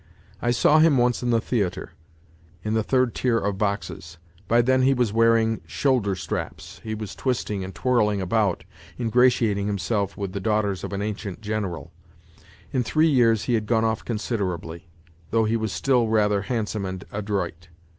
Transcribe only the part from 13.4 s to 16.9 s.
he had gone off considerably, though he was still rather handsome